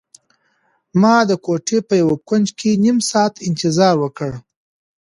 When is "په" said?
1.87-1.93